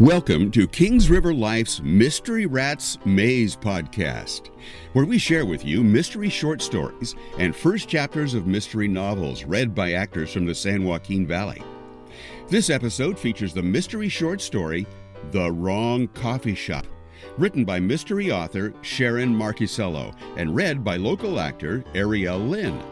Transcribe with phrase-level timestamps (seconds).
[0.00, 4.48] Welcome to Kings River Life's Mystery Rats Maze podcast,
[4.92, 9.72] where we share with you mystery short stories and first chapters of mystery novels read
[9.72, 11.62] by actors from the San Joaquin Valley.
[12.48, 14.84] This episode features the mystery short story
[15.30, 16.86] The Wrong Coffee Shop,
[17.38, 22.82] written by mystery author Sharon Marchisello and read by local actor Ariel Lynn.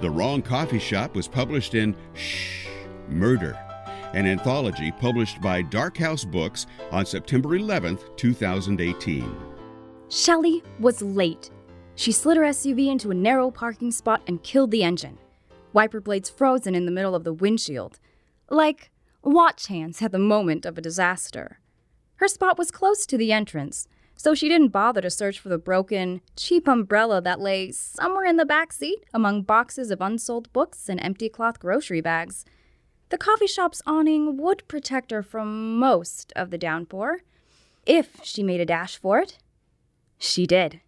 [0.00, 2.66] The Wrong Coffee Shop was published in Shh
[3.08, 3.58] Murder
[4.14, 9.36] an anthology published by Dark House Books on September 11, 2018.
[10.08, 11.50] Shelley was late.
[11.94, 15.18] She slid her SUV into a narrow parking spot and killed the engine.
[15.72, 18.00] Wiper blades frozen in the middle of the windshield,
[18.48, 18.90] like
[19.22, 21.60] watch hands at the moment of a disaster.
[22.16, 23.86] Her spot was close to the entrance,
[24.16, 28.36] so she didn't bother to search for the broken, cheap umbrella that lay somewhere in
[28.36, 32.44] the back seat among boxes of unsold books and empty cloth grocery bags.
[33.10, 37.22] The coffee shop's awning would protect her from most of the downpour,
[37.84, 39.38] if she made a dash for it.
[40.16, 40.80] She did.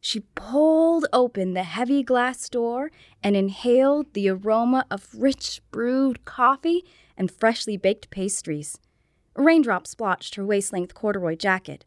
[0.00, 2.92] She pulled open the heavy glass door
[3.24, 6.84] and inhaled the aroma of rich brewed coffee
[7.16, 8.78] and freshly baked pastries.
[9.34, 11.84] Raindrops splotched her waist length corduroy jacket.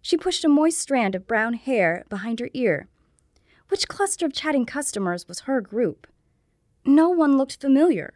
[0.00, 2.88] She pushed a moist strand of brown hair behind her ear.
[3.68, 6.06] Which cluster of chatting customers was her group?
[6.86, 8.14] No one looked familiar.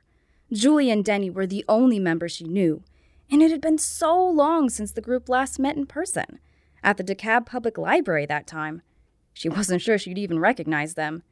[0.54, 2.84] Julie and Denny were the only members she knew,
[3.30, 6.38] and it had been so long since the group last met in person,
[6.82, 8.82] at the DeKalb Public Library that time.
[9.32, 11.24] She wasn't sure she'd even recognize them.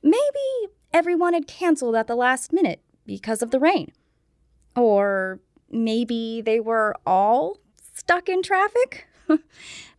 [0.00, 3.90] Maybe everyone had canceled at the last minute because of the rain.
[4.76, 7.58] Or maybe they were all
[7.94, 9.08] stuck in traffic?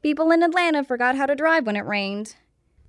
[0.01, 2.35] People in Atlanta forgot how to drive when it rained.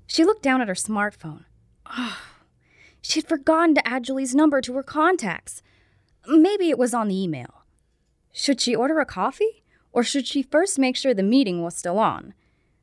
[0.07, 1.47] She looked down at her smartphone.
[3.01, 5.63] She'd forgotten to add Julie's number to her contacts.
[6.27, 7.65] Maybe it was on the email.
[8.33, 9.65] Should she order a coffee?
[9.93, 12.35] Or should she first make sure the meeting was still on?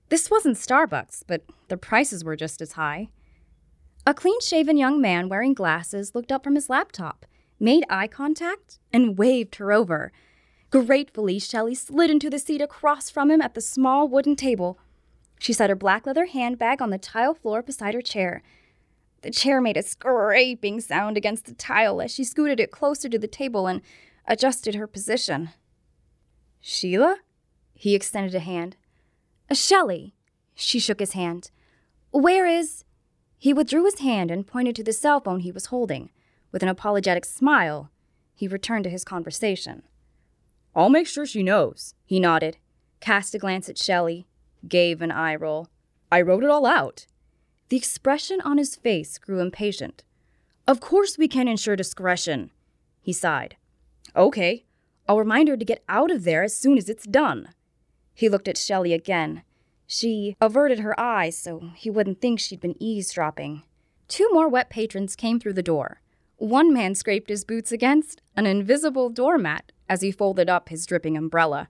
[0.10, 3.10] This wasn't Starbucks, but the prices were just as high.
[4.08, 7.26] A clean shaven young man wearing glasses looked up from his laptop,
[7.60, 10.12] made eye contact, and waved her over.
[10.70, 14.78] Gratefully, Shelley slid into the seat across from him at the small wooden table.
[15.40, 18.42] She set her black leather handbag on the tile floor beside her chair
[19.26, 23.18] the chair made a scraping sound against the tile as she scooted it closer to
[23.18, 23.82] the table and
[24.28, 25.50] adjusted her position.
[26.62, 27.18] Sheila?
[27.74, 28.78] He extended a hand.
[29.52, 30.14] Shelley.
[30.54, 31.50] She shook his hand.
[32.12, 32.84] Where is.
[33.40, 36.12] He withdrew his hand and pointed to the cell phone he was holding.
[36.52, 37.90] With an apologetic smile,
[38.36, 39.82] he returned to his conversation.
[40.76, 42.58] I'll make sure she knows, he nodded,
[43.00, 44.28] cast a glance at Shelley,
[44.68, 45.70] gave an eye roll.
[46.12, 47.08] I wrote it all out.
[47.70, 50.04] The expression on his face grew impatient.
[50.68, 52.52] Of course we can ensure discretion,
[53.02, 53.56] he sighed.
[54.16, 54.66] Okay,
[55.08, 57.50] I'll remind her to get out of there as soon as it's done.
[58.14, 59.44] He looked at Shelley again.
[59.88, 63.64] She averted her eyes so he wouldn't think she'd been eavesdropping.
[64.08, 66.02] Two more wet patrons came through the door.
[66.38, 71.18] One man scraped his boots against an invisible doormat as he folded up his dripping
[71.18, 71.70] umbrella.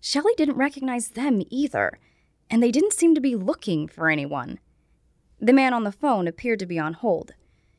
[0.00, 1.98] Shelley didn't recognize them either,
[2.50, 4.58] and they didn't seem to be looking for anyone.
[5.40, 7.32] The man on the phone appeared to be on hold.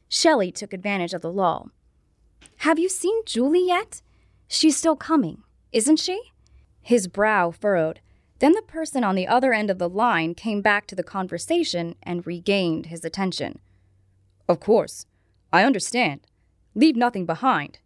[0.09, 1.69] Shelley took advantage of the lull.
[2.57, 4.01] Have you seen Julie yet?
[4.47, 6.19] She's still coming, isn't she?
[6.81, 8.01] His brow furrowed.
[8.39, 11.95] Then the person on the other end of the line came back to the conversation
[12.01, 13.59] and regained his attention.
[14.49, 15.05] Of course.
[15.53, 16.21] I understand.
[16.73, 17.79] Leave nothing behind.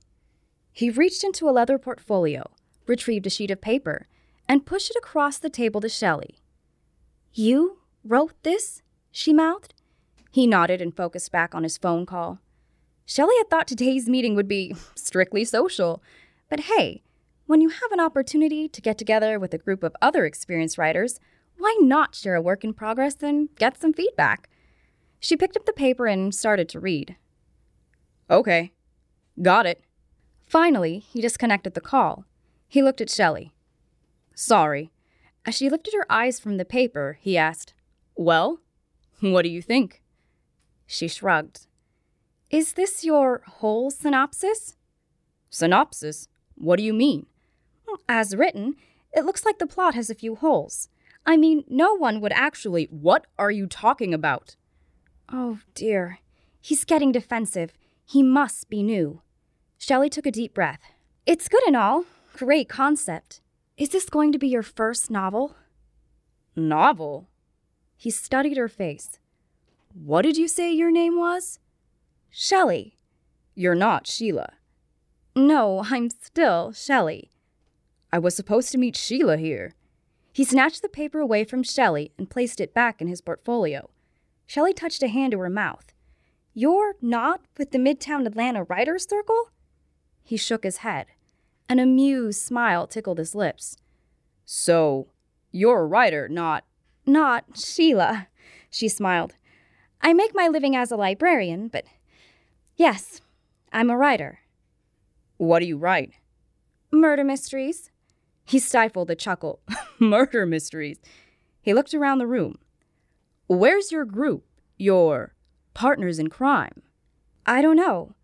[0.72, 2.50] He reached into a leather portfolio,
[2.88, 4.08] retrieved a sheet of paper,
[4.48, 6.40] and pushed it across the table to Shelley.
[7.34, 8.82] You wrote this?
[9.16, 9.74] She mouthed.
[10.30, 12.40] He nodded and focused back on his phone call.
[13.06, 16.04] Shelley had thought today's meeting would be strictly social,
[16.50, 17.02] but hey,
[17.46, 21.22] when you have an opportunity to get together with a group of other experienced writers,
[21.58, 24.50] why not share a work in progress and get some feedback?
[25.22, 27.16] She picked up the paper and started to read.
[28.30, 28.74] Okay,
[29.42, 29.82] got it.
[30.44, 32.26] Finally, he disconnected the call.
[32.68, 33.54] He looked at Shelley.
[34.34, 34.92] Sorry.
[35.46, 37.74] As she lifted her eyes from the paper, he asked,
[38.18, 38.60] Well?
[39.20, 40.02] What do you think?
[40.86, 41.68] She shrugged.
[42.50, 44.76] Is this your whole synopsis?
[45.50, 46.28] Synopsis?
[46.56, 47.26] What do you mean?
[48.08, 48.76] As written,
[49.14, 50.90] it looks like the plot has a few holes.
[51.26, 52.86] I mean, no one would actually.
[52.86, 54.56] What are you talking about?
[55.32, 56.20] Oh, dear.
[56.62, 57.74] He's getting defensive.
[58.06, 59.22] He must be new.
[59.78, 60.82] Shelley took a deep breath.
[61.26, 62.06] It's good and all.
[62.34, 63.42] Great concept.
[63.78, 65.56] Is this going to be your first novel?
[66.56, 67.28] Novel?
[67.96, 69.20] He studied her face.
[69.94, 71.60] What did you say your name was?
[72.30, 72.98] Shelley.
[73.54, 74.54] You're not Sheila.
[75.36, 77.32] No, I'm still Shelley.
[78.12, 79.74] I was supposed to meet Sheila here.
[80.34, 83.90] He snatched the paper away from Shelley and placed it back in his portfolio.
[84.46, 85.94] Shelley touched a hand to her mouth.
[86.54, 89.52] You're not with the Midtown Atlanta Writers Circle?
[90.24, 91.08] He shook his head.
[91.68, 93.78] An amused smile tickled his lips.
[94.46, 95.08] So,
[95.52, 96.64] you're a writer, not.
[97.06, 98.28] Not Sheila,
[98.70, 99.36] she smiled.
[100.02, 101.86] I make my living as a librarian, but
[102.76, 103.22] yes,
[103.72, 104.40] I'm a writer.
[105.38, 106.14] What do you write?
[106.92, 107.92] Murder mysteries.
[108.46, 109.60] He stifled a chuckle.
[110.00, 111.00] Murder mysteries.
[111.62, 112.58] He looked around the room.
[113.48, 114.46] Where's your group?
[114.78, 115.34] Your
[115.74, 116.82] partners in crime?
[117.46, 118.16] I don't know.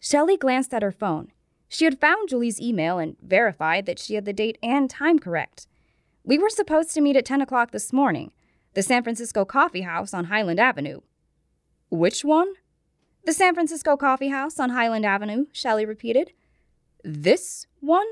[0.00, 1.32] Shelley glanced at her phone.
[1.68, 5.66] She had found Julie's email and verified that she had the date and time correct.
[6.24, 8.30] We were supposed to meet at 10 o'clock this morning,
[8.74, 11.00] the San Francisco Coffee House on Highland Avenue.
[11.90, 12.52] Which one?
[13.24, 16.32] The San Francisco Coffee House on Highland Avenue, Shelley repeated.
[17.02, 18.06] This one?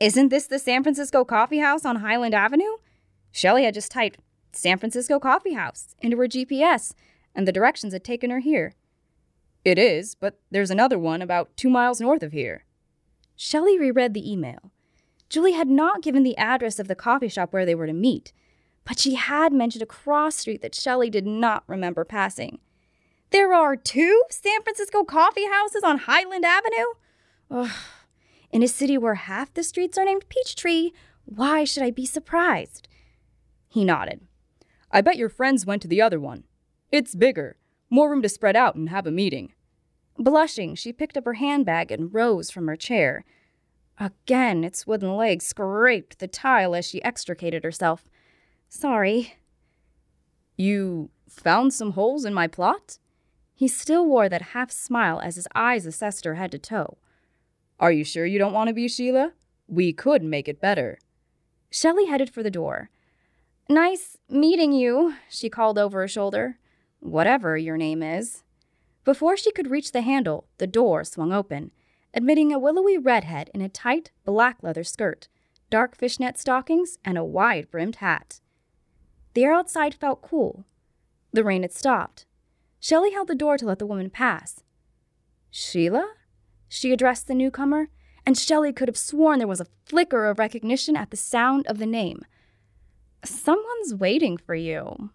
[0.00, 2.78] Isn't this the San Francisco Coffee House on Highland Avenue?
[3.30, 4.18] Shelley had just typed
[4.52, 6.94] San Francisco Coffee House into her GPS,
[7.34, 8.72] and the directions had taken her here.
[9.66, 12.64] It is, but there's another one about two miles north of here.
[13.36, 14.72] Shelley reread the email.
[15.32, 18.34] Julie had not given the address of the coffee shop where they were to meet,
[18.84, 22.58] but she had mentioned a cross street that Shelley did not remember passing.
[23.30, 26.84] There are two San Francisco coffee houses on Highland Avenue?
[27.50, 27.70] Ugh.
[28.50, 30.90] In a city where half the streets are named Peachtree,
[31.24, 32.86] why should I be surprised?
[33.68, 34.20] He nodded.
[34.90, 36.44] I bet your friends went to the other one.
[36.90, 37.56] It's bigger,
[37.88, 39.54] more room to spread out and have a meeting.
[40.18, 43.24] Blushing, she picked up her handbag and rose from her chair.
[43.98, 48.08] Again, its wooden legs scraped the tile as she extricated herself.
[48.68, 49.36] Sorry.
[50.56, 52.98] You found some holes in my plot?
[53.54, 56.98] He still wore that half smile as his eyes assessed her head to toe.
[57.78, 59.32] Are you sure you don't want to be Sheila?
[59.68, 60.98] We could make it better.
[61.70, 62.90] Shelley headed for the door.
[63.68, 66.58] Nice meeting you, she called over her shoulder
[67.02, 68.44] whatever your name is.
[69.04, 71.72] Before she could reach the handle, the door swung open,
[72.14, 75.28] admitting a willowy redhead in a tight black leather skirt,
[75.70, 78.40] dark fishnet stockings, and a wide brimmed hat.
[79.34, 80.64] The air outside felt cool.
[81.32, 82.26] The rain had stopped.
[82.80, 84.62] Shelley held the door to let the woman pass.
[85.50, 86.14] Sheila?
[86.68, 87.88] She addressed the newcomer,
[88.26, 91.78] and Shelley could have sworn there was a flicker of recognition at the sound of
[91.78, 92.24] the name.
[93.24, 95.10] Someone's waiting for you.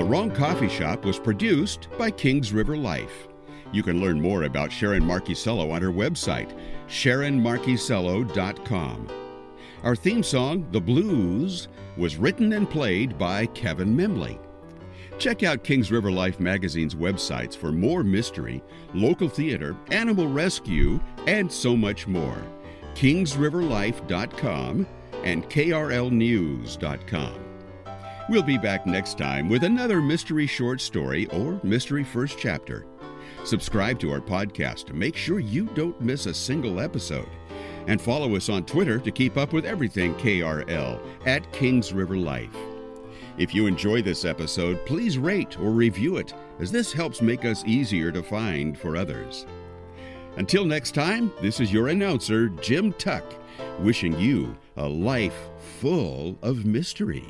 [0.00, 3.28] The Wrong Coffee Shop was produced by Kings River Life.
[3.70, 6.58] You can learn more about Sharon Marchisello on her website,
[6.88, 9.08] sharonmarchisello.com.
[9.82, 11.68] Our theme song, The Blues,
[11.98, 14.40] was written and played by Kevin Memley.
[15.18, 18.62] Check out Kings River Life magazine's websites for more mystery,
[18.94, 22.42] local theater, animal rescue, and so much more.
[22.94, 24.86] KingsRiverLife.com
[25.24, 27.49] and KRLNews.com.
[28.30, 32.86] We'll be back next time with another mystery short story or mystery first chapter.
[33.42, 37.28] Subscribe to our podcast to make sure you don't miss a single episode.
[37.88, 42.54] And follow us on Twitter to keep up with everything KRL at Kings River Life.
[43.36, 47.64] If you enjoy this episode, please rate or review it, as this helps make us
[47.66, 49.44] easier to find for others.
[50.36, 53.24] Until next time, this is your announcer, Jim Tuck,
[53.80, 55.48] wishing you a life
[55.80, 57.26] full of mystery.